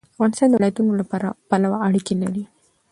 افغانستان 0.13 0.47
د 0.49 0.53
ولایتونو 0.57 0.91
له 0.99 1.03
پلوه 1.49 1.77
اړیکې 1.87 2.13
لري. 2.21 2.43